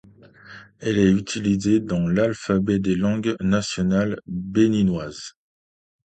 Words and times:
Elle 0.79 0.97
est 0.97 1.11
utilisée 1.11 1.79
dans 1.79 2.07
l’alphabet 2.07 2.79
des 2.79 2.95
langues 2.95 3.35
nationales 3.39 4.19
béninoises. 4.25 5.35